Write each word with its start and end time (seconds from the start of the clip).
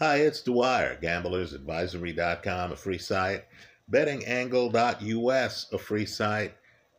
Hi, 0.00 0.16
it's 0.16 0.42
Dwyer, 0.42 0.98
gamblersadvisory.com, 1.00 2.72
a 2.72 2.76
free 2.76 2.98
site, 2.98 3.44
bettingangle.us, 3.88 5.66
a 5.72 5.78
free 5.78 6.04
site. 6.04 6.56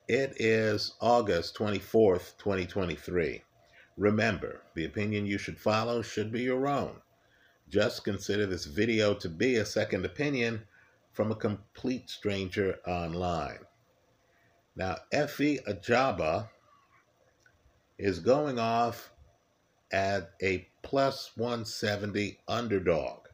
It 0.08 0.40
is 0.40 0.94
August 1.02 1.58
24th, 1.58 2.38
2023. 2.38 3.44
Remember, 3.98 4.62
the 4.76 4.86
opinion 4.86 5.26
you 5.26 5.38
should 5.38 5.60
follow 5.60 6.02
should 6.02 6.32
be 6.32 6.44
your 6.44 6.70
own. 6.70 6.96
Just 7.68 8.06
consider 8.06 8.46
this 8.46 8.64
video 8.64 9.14
to 9.16 9.28
be 9.28 9.58
a 9.58 9.66
second 9.66 10.06
opinion 10.06 10.62
from 11.12 11.34
a 11.34 11.36
complete 11.36 12.10
stranger 12.10 12.80
online. 12.88 13.60
Now, 14.78 15.00
Efe 15.14 15.62
Ajagba 15.66 16.48
is 17.98 18.20
going 18.20 18.58
off 18.58 19.12
at 19.92 20.32
a 20.42 20.66
plus 20.86 21.32
170 21.36 22.38
underdog. 22.48 23.28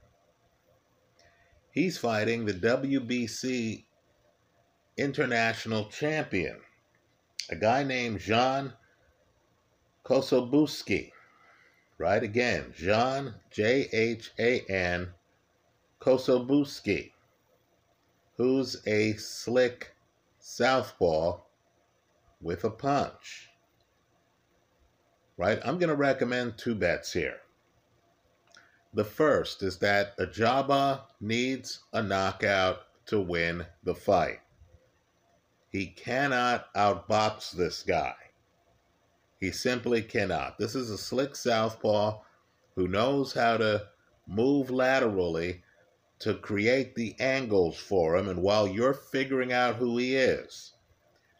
He's 1.69 1.97
fighting 1.97 2.45
the 2.45 2.53
WBC 2.53 3.83
international 4.97 5.85
champion, 5.89 6.61
a 7.49 7.57
guy 7.57 7.83
named 7.83 8.19
Zhan 8.19 8.73
Kossobutskiy. 10.05 11.11
Right 11.97 12.23
again, 12.23 12.73
Zhan, 12.75 13.35
J 13.51 13.89
H 13.91 14.31
A 14.39 14.61
N, 14.69 15.09
Kossobutskiy, 15.99 17.11
who's 18.37 18.81
a 18.87 19.13
slick 19.13 19.93
southpaw 20.39 21.41
with 22.41 22.63
a 22.63 22.71
punch 22.71 23.51
right? 25.41 25.59
I'm 25.65 25.79
going 25.79 25.89
to 25.89 25.95
recommend 25.95 26.57
two 26.57 26.75
bets 26.75 27.11
here. 27.11 27.37
The 28.93 29.03
first 29.03 29.63
is 29.63 29.77
that 29.77 30.17
Ajagba 30.17 31.01
needs 31.19 31.79
a 31.93 32.03
knockout 32.03 32.83
to 33.05 33.19
win 33.19 33.65
the 33.83 33.95
fight. 33.95 34.39
He 35.69 35.87
cannot 35.87 36.73
outbox 36.73 37.51
this 37.51 37.83
guy. 37.83 38.15
He 39.39 39.51
simply 39.51 40.01
cannot. 40.01 40.57
This 40.57 40.75
is 40.75 40.89
a 40.89 40.97
slick 40.97 41.35
southpaw 41.35 42.19
who 42.75 42.87
knows 42.87 43.33
how 43.33 43.57
to 43.57 43.87
move 44.27 44.69
laterally 44.69 45.63
to 46.19 46.35
create 46.35 46.95
the 46.95 47.15
angles 47.19 47.77
for 47.77 48.15
him. 48.15 48.27
And 48.27 48.41
while 48.41 48.67
you're 48.67 48.93
figuring 48.93 49.53
out 49.53 49.75
who 49.77 49.97
he 49.97 50.15
is, 50.15 50.73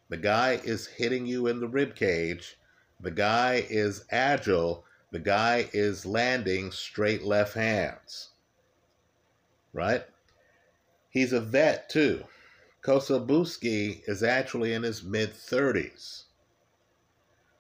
the 0.09 0.17
guy 0.17 0.61
is 0.63 0.87
hitting 0.87 1.25
you 1.25 1.47
in 1.47 1.59
the 1.59 1.67
rib 1.67 1.95
cage 1.95 2.57
the 3.01 3.11
guy 3.11 3.65
is 3.67 4.05
agile. 4.11 4.85
The 5.11 5.19
guy 5.19 5.69
is 5.73 6.05
landing 6.05 6.71
straight 6.71 7.23
left 7.23 7.53
hands. 7.53 8.29
Right? 9.73 10.05
He's 11.09 11.33
a 11.33 11.41
vet 11.41 11.89
too. 11.89 12.25
Kossobutskiy 12.81 14.01
is 14.07 14.23
actually 14.23 14.73
in 14.73 14.83
his 14.83 15.03
mid 15.03 15.33
30s. 15.33 16.23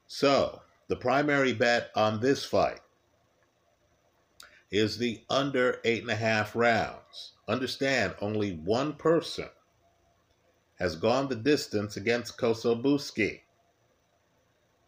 So, 0.07 0.61
the 0.87 0.95
primary 0.95 1.53
bet 1.53 1.91
on 1.95 2.19
this 2.19 2.43
fight 2.43 2.81
is 4.71 4.97
the 4.97 5.21
under 5.29 5.79
eight 5.83 6.01
and 6.01 6.11
a 6.11 6.15
half 6.15 6.55
rounds. 6.55 7.33
Understand, 7.47 8.15
only 8.21 8.55
one 8.55 8.93
person 8.93 9.49
has 10.79 10.95
gone 10.95 11.27
the 11.27 11.35
distance 11.35 11.97
against 11.97 12.37
Kossobutskiy 12.37 13.41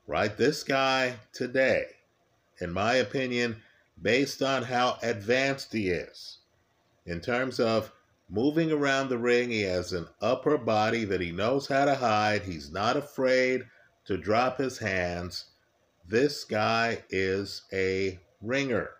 right? 0.08 0.36
This 0.38 0.64
guy 0.64 1.16
today, 1.31 1.86
in 2.59 2.72
my 2.72 2.96
opinion, 2.96 3.62
based 4.02 4.42
on 4.42 4.64
how 4.64 4.98
advanced 5.02 5.73
he 5.73 5.90
is 5.90 6.40
in 7.06 7.20
terms 7.20 7.60
of 7.60 7.92
moving 8.30 8.72
around 8.72 9.10
the 9.10 9.18
ring, 9.18 9.50
he 9.50 9.62
has 9.62 9.94
an 9.94 10.08
upper 10.22 10.58
body 10.58 11.06
that 11.06 11.22
he 11.22 11.32
knows 11.32 11.68
how 11.68 11.86
to 11.86 11.95
hide. 11.95 12.44
He's 12.44 12.72
not 12.72 12.98
afraid 12.98 13.64
to 14.05 14.17
drop 14.17 14.58
his 14.58 14.77
hands. 14.77 15.45
This 16.08 16.44
guy 16.44 17.04
is 17.10 17.64
a 17.72 18.20
ringer. 18.42 18.92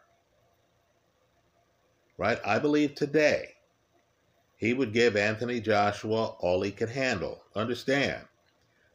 Right? 2.18 2.40
I 2.46 2.60
believe 2.60 2.96
today 2.96 3.56
he 4.56 4.74
would 4.74 4.94
give 4.94 5.18
Anthony 5.18 5.60
Joshua 5.60 6.36
all 6.40 6.62
he 6.62 6.72
could 6.72 6.90
handle. 6.90 7.44
Understand, 7.56 8.26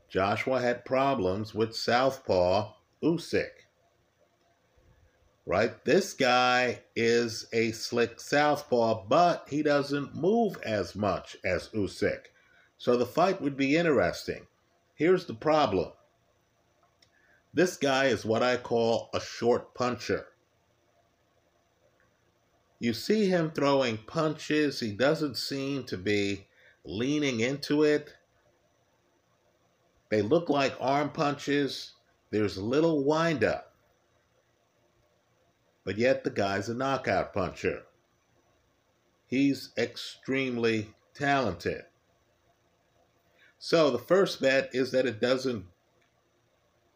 Joshua 0.08 0.60
had 0.60 0.84
problems 0.84 1.54
with 1.54 1.76
Southpaw 1.76 2.72
Usyk. 3.02 3.67
Right? 5.48 5.82
This 5.86 6.12
guy 6.12 6.82
is 6.94 7.46
a 7.54 7.72
slick 7.72 8.20
Southpaw, 8.20 9.06
but 9.08 9.46
he 9.48 9.62
doesn't 9.62 10.14
move 10.14 10.58
as 10.62 10.94
much 10.94 11.38
as 11.42 11.70
Usyk. 11.70 12.26
So 12.76 12.98
the 12.98 13.06
fight 13.06 13.40
would 13.40 13.56
be 13.56 13.74
interesting. 13.74 14.46
Here's 14.94 15.24
the 15.24 15.32
problem 15.32 15.92
this 17.54 17.78
guy 17.78 18.04
is 18.08 18.26
what 18.26 18.42
I 18.42 18.58
call 18.58 19.08
a 19.14 19.20
short 19.20 19.74
puncher. 19.74 20.26
You 22.78 22.92
see 22.92 23.26
him 23.30 23.50
throwing 23.50 23.96
punches, 23.96 24.80
he 24.80 24.92
doesn't 24.92 25.38
seem 25.38 25.84
to 25.84 25.96
be 25.96 26.46
leaning 26.84 27.40
into 27.40 27.84
it. 27.84 28.12
They 30.10 30.20
look 30.20 30.50
like 30.50 30.76
arm 30.78 31.08
punches. 31.08 31.94
There's 32.30 32.58
little 32.58 33.02
windup. 33.02 33.67
But 35.88 35.96
yet 35.96 36.22
the 36.22 36.28
guy's 36.28 36.68
a 36.68 36.74
knockout 36.74 37.32
puncher. 37.32 37.84
He's 39.26 39.70
extremely 39.78 40.90
talented. 41.14 41.86
So 43.58 43.90
the 43.90 43.98
first 43.98 44.38
bet 44.38 44.68
is 44.74 44.90
that 44.90 45.06
it 45.06 45.18
doesn't 45.18 45.64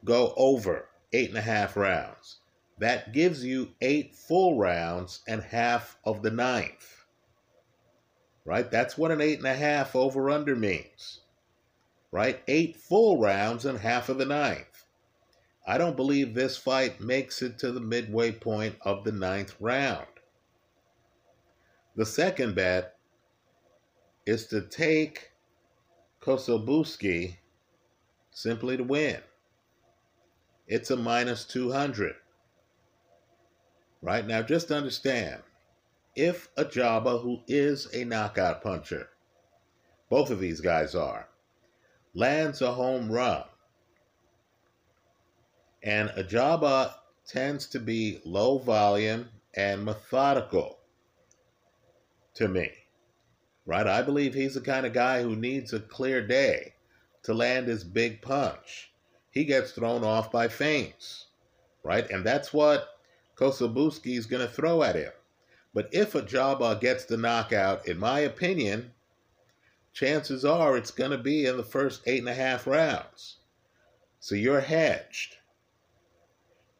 go 0.04 0.34
over 0.36 0.90
eight 1.10 1.30
and 1.30 1.38
a 1.38 1.40
half 1.40 1.74
rounds. 1.74 2.40
That 2.76 3.14
gives 3.14 3.42
you 3.42 3.70
eight 3.80 4.14
full 4.14 4.58
rounds 4.58 5.22
and 5.26 5.42
half 5.42 5.96
of 6.04 6.20
the 6.20 6.30
ninth. 6.30 7.06
Right? 8.44 8.70
That's 8.70 8.98
what 8.98 9.10
an 9.10 9.22
eight 9.22 9.38
and 9.38 9.46
a 9.46 9.54
half 9.54 9.96
over 9.96 10.28
under 10.28 10.54
means 10.54 11.22
right? 12.12 12.42
Eight 12.46 12.76
full 12.76 13.18
rounds 13.18 13.64
and 13.64 13.78
half 13.78 14.10
of 14.10 14.18
the 14.18 14.26
ninth. 14.26 14.71
I 15.66 15.78
don't 15.78 15.96
believe 15.96 16.34
this 16.34 16.56
fight 16.56 17.00
makes 17.00 17.40
it 17.40 17.58
to 17.60 17.70
the 17.70 17.80
midway 17.80 18.32
point 18.32 18.76
of 18.82 19.04
the 19.04 19.12
ninth 19.12 19.54
round. 19.60 20.06
The 21.94 22.06
second 22.06 22.54
bet 22.54 22.96
is 24.26 24.46
to 24.46 24.62
take 24.62 25.30
Kossobutskiy 26.20 27.36
simply 28.30 28.76
to 28.76 28.84
win. 28.84 29.20
It's 30.66 30.90
a 30.90 30.96
minus 30.96 31.44
200. 31.44 32.14
Right 34.00 34.26
now, 34.26 34.42
just 34.42 34.70
understand 34.70 35.42
if 36.16 36.52
Ajagba, 36.56 37.22
who 37.22 37.40
is 37.46 37.88
a 37.94 38.04
knockout 38.04 38.62
puncher, 38.62 39.08
both 40.08 40.30
of 40.30 40.40
these 40.40 40.60
guys 40.60 40.94
are, 40.94 41.28
lands 42.14 42.62
a 42.62 42.72
home 42.72 43.10
run. 43.10 43.44
And 45.82 46.10
Ajagba 46.10 46.94
tends 47.26 47.66
to 47.68 47.80
be 47.80 48.20
low 48.24 48.58
volume 48.58 49.28
and 49.54 49.84
methodical 49.84 50.78
to 52.34 52.48
me. 52.48 52.70
Right? 53.66 53.86
I 53.86 54.02
believe 54.02 54.34
he's 54.34 54.54
the 54.54 54.60
kind 54.60 54.86
of 54.86 54.92
guy 54.92 55.22
who 55.22 55.36
needs 55.36 55.72
a 55.72 55.80
clear 55.80 56.26
day 56.26 56.74
to 57.24 57.34
land 57.34 57.68
his 57.68 57.84
big 57.84 58.20
punch. 58.22 58.92
He 59.30 59.44
gets 59.44 59.72
thrown 59.72 60.04
off 60.04 60.32
by 60.32 60.48
feints. 60.48 61.26
Right? 61.82 62.08
And 62.10 62.24
that's 62.24 62.52
what 62.52 62.88
Kossobutskiy 63.36 64.16
is 64.16 64.26
going 64.26 64.46
to 64.46 64.52
throw 64.52 64.82
at 64.82 64.94
him. 64.94 65.12
But 65.74 65.88
if 65.92 66.12
Ajagba 66.12 66.80
gets 66.80 67.04
the 67.04 67.16
knockout, 67.16 67.88
in 67.88 67.98
my 67.98 68.20
opinion, 68.20 68.92
chances 69.92 70.44
are 70.44 70.76
it's 70.76 70.90
going 70.90 71.10
to 71.10 71.18
be 71.18 71.46
in 71.46 71.56
the 71.56 71.62
first 71.62 72.02
eight 72.06 72.20
and 72.20 72.28
a 72.28 72.34
half 72.34 72.66
rounds. 72.66 73.36
So 74.20 74.34
you're 74.34 74.60
hedged. 74.60 75.36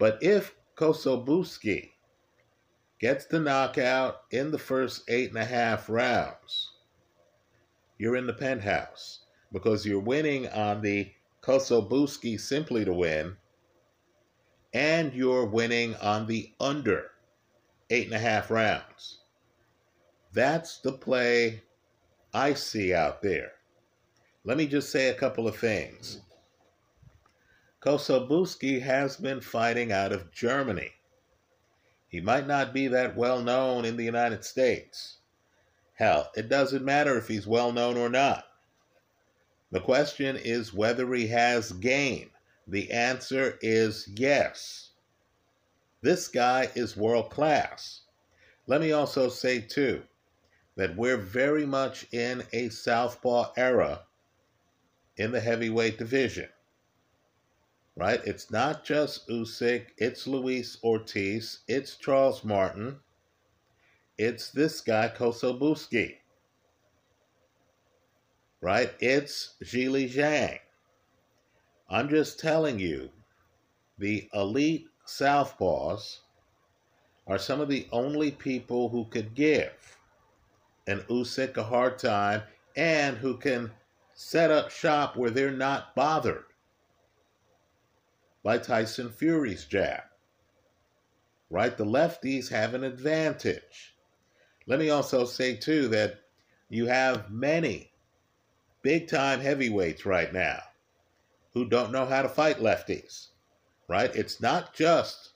But 0.02 0.20
if 0.20 0.56
Kossobutskiy 0.74 1.90
gets 2.98 3.26
the 3.26 3.38
knockout 3.38 4.22
in 4.32 4.50
the 4.50 4.58
first 4.58 5.08
eight 5.08 5.28
and 5.28 5.38
a 5.38 5.44
half 5.44 5.88
rounds, 5.88 6.72
you're 7.98 8.16
in 8.16 8.26
the 8.26 8.32
penthouse 8.32 9.20
because 9.52 9.86
you're 9.86 10.00
winning 10.00 10.48
on 10.48 10.82
the 10.82 11.12
Kossobutskiy 11.40 12.40
simply 12.40 12.84
to 12.84 12.92
win, 12.92 13.36
and 14.74 15.14
you're 15.14 15.46
winning 15.46 15.94
on 15.94 16.26
the 16.26 16.52
under 16.58 17.12
eight 17.88 18.06
and 18.06 18.14
a 18.16 18.18
half 18.18 18.50
rounds. 18.50 19.20
That's 20.32 20.78
the 20.78 20.94
play 20.94 21.62
I 22.34 22.54
see 22.54 22.92
out 22.92 23.22
there. 23.22 23.52
Let 24.42 24.56
me 24.56 24.66
just 24.66 24.90
say 24.90 25.10
a 25.10 25.14
couple 25.14 25.46
of 25.46 25.56
things. 25.56 26.22
Kossobutskiy 27.84 28.82
has 28.82 29.16
been 29.16 29.40
fighting 29.40 29.90
out 29.90 30.12
of 30.12 30.30
Germany. 30.30 30.92
He 32.06 32.20
might 32.20 32.46
not 32.46 32.72
be 32.72 32.86
that 32.86 33.16
well 33.16 33.42
known 33.42 33.84
in 33.84 33.96
the 33.96 34.04
United 34.04 34.44
States. 34.44 35.16
Hell, 35.94 36.30
it 36.36 36.48
doesn't 36.48 36.84
matter 36.84 37.18
if 37.18 37.26
he's 37.26 37.46
well 37.46 37.72
known 37.72 37.96
or 37.96 38.08
not. 38.08 38.44
The 39.72 39.80
question 39.80 40.36
is 40.36 40.72
whether 40.72 41.12
he 41.12 41.26
has 41.28 41.72
game. 41.72 42.30
The 42.68 42.92
answer 42.92 43.58
is 43.60 44.06
yes. 44.14 44.90
This 46.02 46.28
guy 46.28 46.70
is 46.76 46.96
world 46.96 47.30
class. 47.30 48.02
Let 48.68 48.80
me 48.80 48.92
also 48.92 49.28
say, 49.28 49.60
too, 49.60 50.04
that 50.76 50.96
we're 50.96 51.16
very 51.16 51.66
much 51.66 52.06
in 52.12 52.44
a 52.52 52.68
southpaw 52.68 53.52
era 53.56 54.02
in 55.16 55.32
the 55.32 55.40
heavyweight 55.40 55.98
division. 55.98 56.48
Right? 57.96 58.20
It's 58.24 58.50
not 58.50 58.84
just 58.84 59.28
Usyk, 59.28 59.88
it's 59.98 60.26
Luis 60.26 60.78
Ortiz, 60.82 61.60
it's 61.68 61.96
Charles 61.96 62.42
Martin, 62.42 62.96
it's 64.16 64.50
this 64.50 64.80
guy, 64.80 65.12
Kossobutskiy. 65.14 66.16
Right? 68.60 68.92
It's 69.00 69.54
Zhilei 69.64 70.10
Zhang. 70.10 70.58
I'm 71.90 72.08
just 72.08 72.38
telling 72.38 72.78
you, 72.78 73.10
the 73.98 74.28
elite 74.32 74.86
southpaws 75.06 76.18
are 77.26 77.38
some 77.38 77.60
of 77.60 77.68
the 77.68 77.86
only 77.92 78.30
people 78.30 78.88
who 78.88 79.04
could 79.06 79.34
give 79.34 79.98
an 80.86 81.00
Usyk 81.10 81.56
a 81.56 81.62
hard 81.62 81.98
time 81.98 82.42
and 82.76 83.16
who 83.16 83.36
can 83.36 83.70
set 84.14 84.50
up 84.50 84.70
shop 84.70 85.16
where 85.16 85.30
they're 85.30 85.50
not 85.50 85.94
bothered 85.94 86.44
by 88.42 88.58
Tyson 88.58 89.10
Fury's 89.10 89.64
jab. 89.64 90.02
Right? 91.50 91.76
The 91.76 91.84
lefties 91.84 92.48
have 92.48 92.74
an 92.74 92.82
advantage. 92.82 93.94
Let 94.66 94.78
me 94.78 94.90
also 94.90 95.24
say, 95.24 95.56
too, 95.56 95.88
that 95.88 96.20
you 96.68 96.86
have 96.86 97.30
many 97.30 97.92
big 98.82 99.08
time 99.08 99.40
heavyweights 99.40 100.06
right 100.06 100.32
now 100.32 100.60
who 101.52 101.68
don't 101.68 101.92
know 101.92 102.06
how 102.06 102.22
to 102.22 102.28
fight 102.28 102.58
lefties. 102.58 103.28
Right? 103.88 104.14
It's 104.16 104.40
not 104.40 104.72
just 104.72 105.32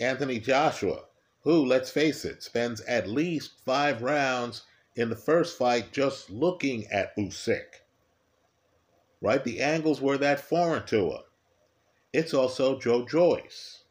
Anthony 0.00 0.38
Joshua, 0.38 1.02
who, 1.42 1.64
let's 1.64 1.90
face 1.90 2.24
it, 2.24 2.42
spends 2.42 2.80
at 2.82 3.08
least 3.08 3.60
five 3.64 4.02
rounds 4.02 4.62
in 4.96 5.10
the 5.10 5.16
first 5.16 5.58
fight 5.58 5.92
just 5.92 6.30
looking 6.30 6.86
at 6.86 7.16
Usyk. 7.16 7.82
Right? 9.20 9.44
The 9.44 9.60
angles 9.60 10.00
were 10.00 10.18
that 10.18 10.40
foreign 10.40 10.86
to 10.86 11.10
him. 11.10 11.22
It's 12.12 12.32
also 12.32 12.78
Joe 12.78 13.04
Joyce. 13.04 13.84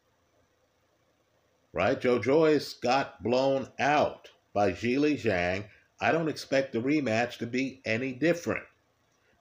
Right? 1.73 1.99
Joe 1.99 2.19
Joyce 2.19 2.73
got 2.73 3.21
blown 3.21 3.67
out 3.79 4.29
by 4.53 4.71
Zhilei 4.71 5.21
Zhang. 5.21 5.65
I 5.99 6.11
don't 6.11 6.29
expect 6.29 6.73
the 6.73 6.79
rematch 6.79 7.37
to 7.37 7.47
be 7.47 7.81
any 7.85 8.13
different 8.13 8.65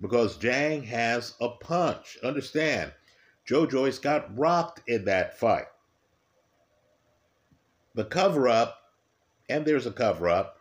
because 0.00 0.38
Zhang 0.38 0.84
has 0.84 1.34
a 1.40 1.48
punch. 1.48 2.18
Understand, 2.22 2.92
Joe 3.46 3.66
Joyce 3.66 3.98
got 3.98 4.36
rocked 4.36 4.82
in 4.86 5.04
that 5.06 5.38
fight. 5.38 5.66
The 7.94 8.04
cover 8.04 8.48
up, 8.48 8.78
and 9.48 9.64
there's 9.64 9.86
a 9.86 9.92
cover 9.92 10.28
up, 10.28 10.60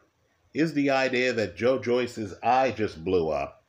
is 0.54 0.74
the 0.74 0.90
idea 0.90 1.34
that 1.34 1.58
Joe 1.58 1.80
Joyce's 1.80 2.34
eye 2.42 2.72
just 2.72 3.04
blew 3.04 3.30
up 3.30 3.64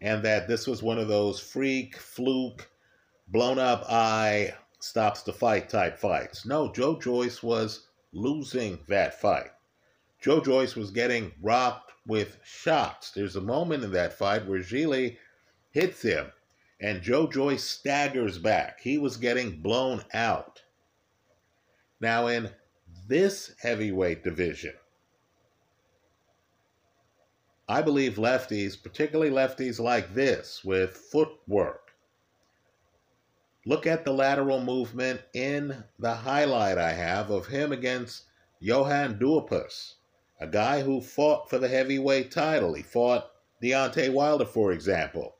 and 0.00 0.22
that 0.22 0.48
this 0.48 0.66
was 0.66 0.82
one 0.82 0.98
of 0.98 1.08
those 1.08 1.38
freak, 1.38 1.98
fluke, 1.98 2.70
blown 3.28 3.58
up 3.58 3.84
eye, 3.90 4.54
stops 4.80 5.22
the 5.22 5.32
fight 5.32 5.68
type 5.68 5.98
fights. 5.98 6.46
No, 6.46 6.72
Joe 6.72 6.98
Joyce 6.98 7.42
was 7.42 7.88
losing 8.12 8.78
that 8.88 9.20
fight. 9.20 9.50
Joe 10.20 10.40
Joyce 10.40 10.76
was 10.76 10.90
getting 10.90 11.32
rocked 11.42 11.92
with 12.06 12.38
shots. 12.44 13.10
There's 13.10 13.36
a 13.36 13.40
moment 13.40 13.84
in 13.84 13.92
that 13.92 14.12
fight 14.12 14.46
where 14.46 14.60
Zhilei 14.60 15.16
hits 15.70 16.02
him 16.02 16.32
and 16.80 17.02
Joe 17.02 17.26
Joyce 17.26 17.64
staggers 17.64 18.38
back. 18.38 18.80
He 18.80 18.98
was 18.98 19.16
getting 19.16 19.60
blown 19.60 20.04
out. 20.12 20.62
Now, 22.00 22.26
in 22.26 22.50
this 23.08 23.54
heavyweight 23.60 24.22
division, 24.22 24.74
I 27.68 27.82
believe 27.82 28.14
lefties, 28.14 28.80
particularly 28.80 29.30
lefties 29.32 29.80
like 29.80 30.14
this 30.14 30.62
with 30.64 30.96
footwork, 30.96 31.85
look 33.66 33.84
at 33.84 34.04
the 34.04 34.12
lateral 34.12 34.62
movement 34.62 35.20
in 35.34 35.84
the 35.98 36.14
highlight 36.14 36.78
I 36.78 36.92
have 36.92 37.30
of 37.30 37.48
him 37.48 37.72
against 37.72 38.22
Johann 38.60 39.18
Duhaupas, 39.18 39.94
a 40.40 40.46
guy 40.46 40.82
who 40.82 41.00
fought 41.00 41.50
for 41.50 41.58
the 41.58 41.68
heavyweight 41.68 42.30
title. 42.30 42.74
He 42.74 42.82
fought 42.82 43.28
Deontay 43.60 44.12
Wilder, 44.12 44.46
for 44.46 44.70
example. 44.70 45.34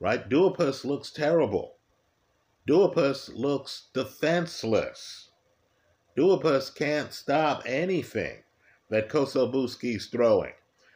Right? 0.00 0.28
Duhaupas 0.28 0.84
looks 0.84 1.12
terrible. 1.12 1.76
Duhaupas 2.68 3.30
looks 3.32 3.88
defenseless. 3.94 5.30
Duhaupas 6.18 6.74
can't 6.74 7.12
stop 7.12 7.62
anything 7.64 8.42
that 8.90 9.08
Kossobutskiy's 9.08 10.06
throwing 10.06 10.52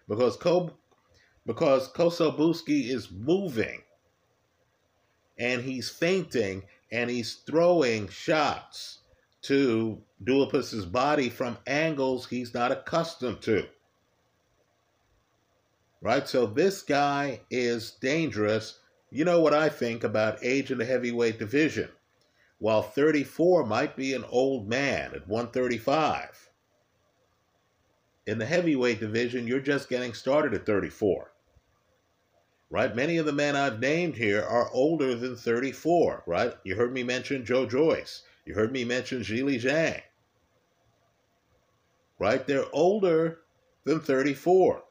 because 0.08 0.36
Kob, 0.36 0.72
because 1.46 1.92
Kossobutskiy 1.92 2.90
is 2.90 3.10
moving 3.10 3.82
and 5.38 5.62
he's 5.62 5.88
feinting 5.88 6.64
and 6.90 7.10
he's 7.10 7.34
throwing 7.46 8.08
shots 8.08 8.98
to 9.42 10.02
Duhaupas's 10.24 10.86
body 10.86 11.28
from 11.28 11.58
angles 11.66 12.26
he's 12.26 12.54
not 12.54 12.72
accustomed 12.72 13.40
to. 13.42 13.66
Right? 16.00 16.26
So 16.28 16.46
this 16.46 16.82
guy 16.82 17.40
is 17.50 17.92
dangerous. 17.92 18.78
You 19.10 19.24
know 19.24 19.40
what 19.40 19.54
I 19.54 19.68
think 19.68 20.04
about 20.04 20.44
age 20.44 20.70
in 20.70 20.78
the 20.78 20.84
heavyweight 20.84 21.38
division. 21.38 21.88
While 22.58 22.82
34 22.82 23.64
might 23.66 23.96
be 23.96 24.14
an 24.14 24.24
old 24.28 24.68
man 24.68 25.14
at 25.14 25.28
135, 25.28 26.50
in 28.26 28.38
the 28.38 28.46
heavyweight 28.46 29.00
division, 29.00 29.46
you're 29.46 29.60
just 29.60 29.88
getting 29.88 30.12
started 30.12 30.52
at 30.52 30.66
34. 30.66 31.30
Right? 32.70 32.94
Many 32.94 33.16
of 33.16 33.24
the 33.24 33.32
men 33.32 33.56
I've 33.56 33.80
named 33.80 34.16
here 34.16 34.42
are 34.42 34.70
older 34.72 35.14
than 35.14 35.36
34, 35.36 36.24
right? 36.26 36.54
You 36.64 36.74
heard 36.74 36.92
me 36.92 37.02
mention 37.02 37.44
Joe 37.44 37.64
Joyce. 37.64 38.22
You 38.44 38.54
heard 38.54 38.72
me 38.72 38.84
mention 38.84 39.20
Zhilei 39.20 39.60
Zhang. 39.60 40.02
Right? 42.18 42.46
They're 42.46 42.66
older 42.72 43.40
than 43.84 44.00
34. 44.00 44.82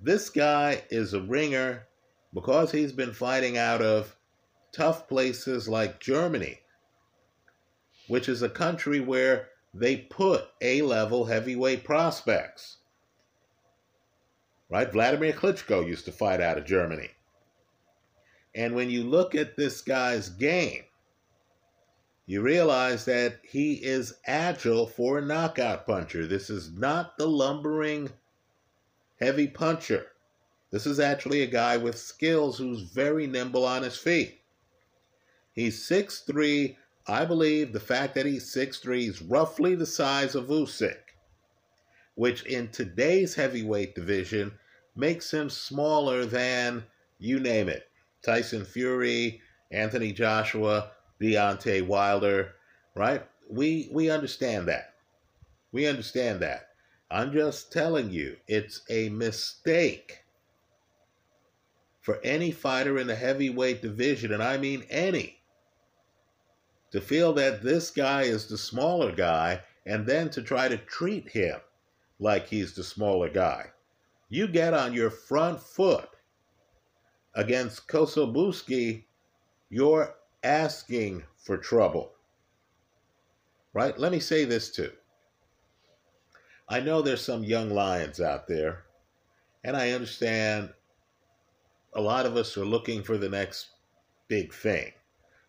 This 0.00 0.30
guy 0.30 0.82
is 0.90 1.14
a 1.14 1.20
ringer 1.20 1.86
because 2.34 2.72
he's 2.72 2.92
been 2.92 3.12
fighting 3.12 3.56
out 3.56 3.82
of 3.82 4.16
tough 4.72 5.08
places 5.08 5.68
like 5.68 6.00
Germany, 6.00 6.60
which 8.06 8.28
is 8.28 8.42
a 8.42 8.48
country 8.48 9.00
where 9.00 9.48
they 9.74 9.96
put 9.96 10.44
A 10.60 10.82
level 10.82 11.24
heavyweight 11.24 11.84
prospects. 11.84 12.77
Right? 14.70 14.92
Vladimir 14.92 15.32
Klitschko 15.32 15.86
used 15.86 16.04
to 16.04 16.12
fight 16.12 16.40
out 16.40 16.58
of 16.58 16.66
Germany. 16.66 17.10
And 18.54 18.74
when 18.74 18.90
you 18.90 19.04
look 19.04 19.34
at 19.34 19.56
this 19.56 19.80
guy's 19.80 20.28
game, 20.28 20.84
you 22.26 22.42
realize 22.42 23.06
that 23.06 23.40
he 23.42 23.74
is 23.74 24.14
agile 24.26 24.86
for 24.86 25.18
a 25.18 25.24
knockout 25.24 25.86
puncher. 25.86 26.26
This 26.26 26.50
is 26.50 26.70
not 26.70 27.16
the 27.16 27.26
lumbering 27.26 28.10
heavy 29.18 29.48
puncher. 29.48 30.08
This 30.70 30.86
is 30.86 31.00
actually 31.00 31.42
a 31.42 31.46
guy 31.46 31.78
with 31.78 31.96
skills 31.96 32.58
who's 32.58 32.82
very 32.82 33.26
nimble 33.26 33.64
on 33.64 33.82
his 33.82 33.96
feet. 33.96 34.40
He's 35.52 35.88
6'3, 35.88 36.76
I 37.06 37.24
believe 37.24 37.72
the 37.72 37.80
fact 37.80 38.14
that 38.14 38.26
he's 38.26 38.54
6'3 38.54 39.08
is 39.08 39.22
roughly 39.22 39.74
the 39.74 39.86
size 39.86 40.34
of 40.34 40.48
Usyk, 40.48 41.07
which 42.18 42.42
in 42.46 42.66
today's 42.70 43.32
heavyweight 43.36 43.94
division 43.94 44.50
makes 44.96 45.32
him 45.32 45.48
smaller 45.48 46.26
than, 46.26 46.82
you 47.20 47.38
name 47.38 47.68
it, 47.68 47.88
Tyson 48.24 48.64
Fury, 48.64 49.40
Anthony 49.70 50.12
Joshua, 50.12 50.90
Deontay 51.22 51.86
Wilder, 51.86 52.56
right? 52.96 53.24
We, 53.48 53.88
we 53.92 54.10
understand 54.10 54.66
that. 54.66 54.94
We 55.70 55.86
understand 55.86 56.40
that. 56.40 56.70
I'm 57.08 57.32
just 57.32 57.72
telling 57.72 58.10
you, 58.10 58.36
it's 58.48 58.82
a 58.90 59.10
mistake 59.10 60.24
for 62.00 62.18
any 62.24 62.50
fighter 62.50 62.98
in 62.98 63.06
the 63.06 63.14
heavyweight 63.14 63.80
division, 63.80 64.32
and 64.32 64.42
I 64.42 64.58
mean 64.58 64.84
any, 64.90 65.38
to 66.90 67.00
feel 67.00 67.32
that 67.34 67.62
this 67.62 67.92
guy 67.92 68.22
is 68.22 68.48
the 68.48 68.58
smaller 68.58 69.12
guy 69.12 69.60
and 69.86 70.04
then 70.04 70.30
to 70.30 70.42
try 70.42 70.66
to 70.66 70.78
treat 70.78 71.28
him 71.28 71.60
like 72.20 72.48
he's 72.48 72.74
the 72.74 72.84
smaller 72.84 73.28
guy. 73.30 73.66
You 74.28 74.48
get 74.48 74.74
on 74.74 74.92
your 74.94 75.10
front 75.10 75.60
foot 75.60 76.08
against 77.34 77.88
Kossobutskiy, 77.88 79.04
you're 79.70 80.16
asking 80.42 81.24
for 81.36 81.58
trouble. 81.58 82.12
right? 83.74 83.98
Let 83.98 84.12
me 84.12 84.20
say 84.20 84.44
this 84.44 84.70
too. 84.70 84.92
I 86.68 86.80
know 86.80 87.02
there's 87.02 87.24
some 87.24 87.44
young 87.44 87.70
lions 87.70 88.20
out 88.20 88.48
there, 88.48 88.84
and 89.64 89.76
I 89.76 89.92
understand 89.92 90.70
a 91.94 92.00
lot 92.00 92.26
of 92.26 92.36
us 92.36 92.56
are 92.58 92.64
looking 92.64 93.02
for 93.02 93.18
the 93.18 93.28
next 93.28 93.68
big 94.28 94.52
thing, 94.54 94.92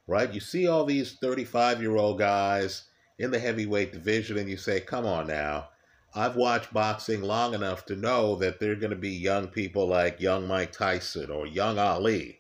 right? 0.08 0.34
You 0.34 0.40
see 0.40 0.68
all 0.68 0.86
these 0.86 1.14
35 1.22 1.82
year 1.82 1.98
old 1.98 2.20
guys 2.20 2.86
in 3.20 3.32
the 3.32 3.40
heavyweight 3.40 3.92
division, 3.94 4.38
and 4.38 4.50
you 4.50 4.58
say, 4.58 4.80
come 4.82 5.06
on 5.06 5.28
now. 5.28 5.70
I've 6.16 6.36
watched 6.36 6.74
boxing 6.74 7.22
long 7.22 7.54
enough 7.54 7.86
to 7.86 7.96
know 7.96 8.36
that 8.38 8.60
there 8.60 8.72
are 8.72 8.76
going 8.76 8.90
to 8.90 8.96
be 8.96 9.12
young 9.12 9.48
people 9.48 9.88
like 9.88 10.20
young 10.20 10.48
Mike 10.48 10.72
Tyson 10.72 11.30
or 11.30 11.46
young 11.46 11.78
Ali 11.78 12.40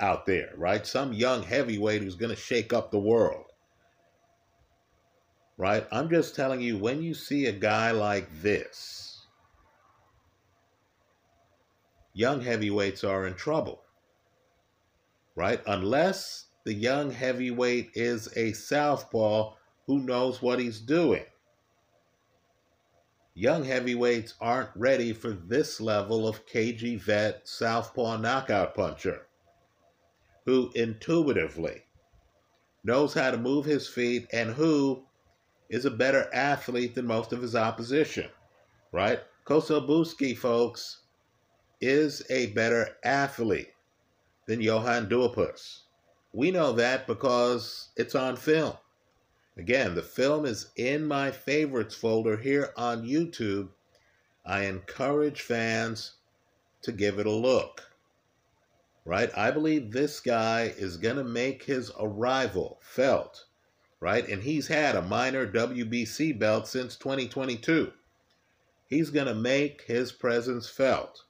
out 0.00 0.26
there, 0.26 0.52
right? 0.56 0.84
Some 0.86 1.12
young 1.12 1.42
heavyweight 1.42 2.02
who's 2.02 2.16
going 2.16 2.34
to 2.34 2.40
shake 2.40 2.72
up 2.72 2.90
the 2.90 2.98
world, 2.98 3.46
right? 5.56 5.86
I'm 5.92 6.10
just 6.10 6.34
telling 6.34 6.60
you, 6.60 6.78
when 6.78 7.02
you 7.02 7.14
see 7.14 7.46
a 7.46 7.52
guy 7.52 7.92
like 7.92 8.28
this, 8.42 9.24
young 12.12 12.40
heavyweights 12.40 13.04
are 13.04 13.26
in 13.26 13.34
trouble, 13.34 13.82
right? 15.36 15.60
Unless 15.66 16.46
the 16.64 16.74
young 16.74 17.12
heavyweight 17.12 17.90
is 17.94 18.28
a 18.36 18.52
southpaw 18.52 19.54
who 19.86 20.00
knows 20.00 20.42
what 20.42 20.58
he's 20.58 20.80
doing. 20.80 21.24
Young 23.38 23.64
heavyweights 23.64 24.32
aren't 24.40 24.70
ready 24.74 25.12
for 25.12 25.30
this 25.30 25.78
level 25.78 26.26
of 26.26 26.46
cagey 26.46 26.96
vet 26.96 27.46
southpaw 27.46 28.16
knockout 28.16 28.74
puncher 28.74 29.26
who 30.46 30.72
intuitively 30.74 31.82
knows 32.82 33.12
how 33.12 33.30
to 33.30 33.36
move 33.36 33.66
his 33.66 33.86
feet 33.88 34.26
and 34.32 34.54
who 34.54 35.04
is 35.68 35.84
a 35.84 35.90
better 35.90 36.30
athlete 36.32 36.94
than 36.94 37.06
most 37.06 37.30
of 37.34 37.42
his 37.42 37.54
opposition, 37.54 38.30
right? 38.90 39.20
Kossobutskiy, 39.44 40.34
folks, 40.34 41.02
is 41.78 42.22
a 42.30 42.46
better 42.52 42.96
athlete 43.04 43.74
than 44.46 44.62
Johann 44.62 45.10
Duhaupas. 45.10 45.80
We 46.32 46.50
know 46.50 46.72
that 46.72 47.06
because 47.06 47.90
it's 47.98 48.14
on 48.14 48.36
film. 48.36 48.78
Again, 49.58 49.94
the 49.94 50.02
film 50.02 50.44
is 50.44 50.70
in 50.76 51.06
my 51.06 51.30
favorites 51.30 51.94
folder 51.94 52.36
here 52.36 52.72
on 52.76 53.06
YouTube. 53.06 53.70
I 54.44 54.64
encourage 54.64 55.40
fans 55.40 56.12
to 56.82 56.92
give 56.92 57.18
it 57.18 57.26
a 57.26 57.30
look. 57.30 57.82
Right? 59.06 59.30
I 59.36 59.50
believe 59.50 59.92
this 59.92 60.20
guy 60.20 60.74
is 60.76 60.98
going 60.98 61.16
to 61.16 61.24
make 61.24 61.62
his 61.62 61.90
arrival 61.98 62.78
felt. 62.82 63.46
Right? 63.98 64.28
And 64.28 64.42
he's 64.42 64.66
had 64.66 64.94
a 64.94 65.00
minor 65.00 65.50
WBC 65.50 66.38
belt 66.38 66.68
since 66.68 66.96
2022. 66.96 67.92
He's 68.88 69.10
going 69.10 69.26
to 69.26 69.34
make 69.34 69.82
his 69.82 70.12
presence 70.12 70.68
felt 70.68 71.24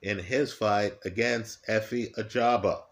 in 0.00 0.18
his 0.18 0.52
fight 0.52 0.94
against 1.04 1.66
Efe 1.66 2.14
Ajagba. 2.14 2.82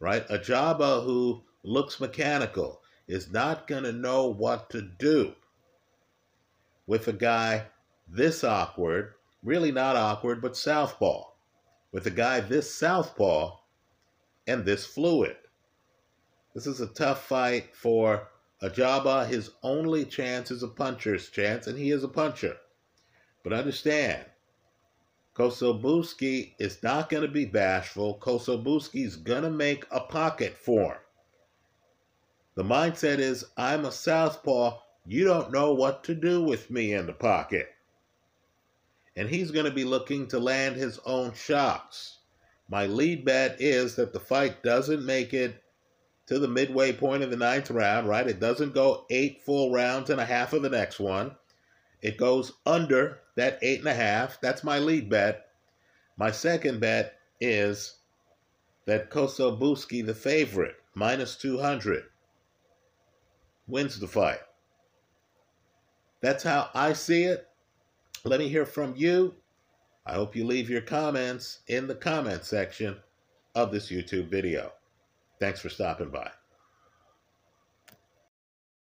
Right? 0.00 0.26
Ajagba, 0.28 1.04
who 1.04 1.42
looks 1.62 2.00
mechanical, 2.00 2.80
is 3.08 3.32
not 3.32 3.66
going 3.66 3.84
to 3.84 3.92
know 3.92 4.26
what 4.28 4.70
to 4.70 4.82
do 4.82 5.32
with 6.86 7.08
a 7.08 7.12
guy 7.12 7.64
this 8.06 8.44
awkward, 8.44 9.14
really 9.42 9.72
not 9.72 9.96
awkward, 9.96 10.40
but 10.40 10.56
southpaw, 10.56 11.24
with 11.90 12.06
a 12.06 12.10
guy 12.10 12.40
this 12.40 12.72
southpaw 12.74 13.56
and 14.46 14.64
this 14.64 14.86
fluid. 14.86 15.36
This 16.54 16.66
is 16.66 16.80
a 16.80 16.86
tough 16.86 17.26
fight 17.26 17.74
for 17.74 18.28
Ajagba. 18.62 19.26
His 19.26 19.50
only 19.62 20.04
chance 20.04 20.50
is 20.50 20.62
a 20.62 20.68
puncher's 20.68 21.28
chance, 21.30 21.66
and 21.66 21.78
he 21.78 21.90
is 21.90 22.04
a 22.04 22.08
puncher. 22.08 22.56
But 23.44 23.52
understand, 23.52 24.24
Kossobutskiy 25.34 26.54
is 26.58 26.82
not 26.82 27.08
going 27.08 27.22
to 27.22 27.28
be 27.28 27.44
bashful. 27.44 28.18
Kossobutskiy's 28.18 29.16
going 29.16 29.44
to 29.44 29.50
make 29.50 29.84
a 29.90 30.00
pocket 30.00 30.56
for 30.56 30.94
him. 30.94 31.00
The 32.58 32.64
mindset 32.64 33.20
is 33.20 33.44
I'm 33.56 33.84
a 33.84 33.92
southpaw. 33.92 34.80
You 35.06 35.22
don't 35.22 35.52
know 35.52 35.72
what 35.74 36.02
to 36.02 36.12
do 36.12 36.42
with 36.42 36.72
me 36.72 36.92
in 36.92 37.06
the 37.06 37.12
pocket. 37.12 37.68
And 39.14 39.28
he's 39.28 39.52
going 39.52 39.66
to 39.66 39.70
be 39.70 39.84
looking 39.84 40.26
to 40.26 40.40
land 40.40 40.74
his 40.74 40.98
own 41.06 41.34
shots. 41.34 42.18
My 42.68 42.86
lead 42.86 43.24
bet 43.24 43.60
is 43.60 43.94
that 43.94 44.12
the 44.12 44.18
fight 44.18 44.64
doesn't 44.64 45.06
make 45.06 45.32
it 45.32 45.62
to 46.26 46.40
the 46.40 46.48
midway 46.48 46.92
point 46.92 47.22
of 47.22 47.30
the 47.30 47.36
ninth 47.36 47.70
round, 47.70 48.08
right? 48.08 48.26
It 48.26 48.40
doesn't 48.40 48.74
go 48.74 49.06
eight 49.08 49.40
full 49.40 49.70
rounds 49.70 50.10
and 50.10 50.20
a 50.20 50.26
half 50.26 50.52
of 50.52 50.62
the 50.62 50.68
next 50.68 50.98
one. 50.98 51.36
It 52.02 52.16
goes 52.16 52.54
under 52.66 53.20
that 53.36 53.60
eight 53.62 53.78
and 53.78 53.88
a 53.88 53.94
half. 53.94 54.40
That's 54.40 54.64
my 54.64 54.80
lead 54.80 55.08
bet. 55.08 55.46
My 56.16 56.32
second 56.32 56.80
bet 56.80 57.20
is 57.40 57.98
that 58.86 59.10
Kossobutskiy, 59.10 60.04
the 60.04 60.12
favorite, 60.12 60.74
minus 60.92 61.36
200 61.36 62.02
wins 63.68 63.98
the 63.98 64.08
fight. 64.08 64.40
That's 66.20 66.42
how 66.42 66.70
I 66.74 66.94
see 66.94 67.24
it. 67.24 67.46
Let 68.24 68.40
me 68.40 68.48
hear 68.48 68.66
from 68.66 68.94
you. 68.96 69.34
I 70.04 70.14
hope 70.14 70.34
you 70.34 70.44
leave 70.44 70.70
your 70.70 70.80
comments 70.80 71.60
in 71.68 71.86
the 71.86 71.94
comment 71.94 72.44
section 72.44 72.96
of 73.54 73.70
this 73.70 73.90
YouTube 73.90 74.28
video. 74.28 74.72
Thanks 75.38 75.60
for 75.60 75.68
stopping 75.68 76.10
by. 76.10 76.30